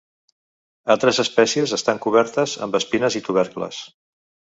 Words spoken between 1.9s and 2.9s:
cobertes amb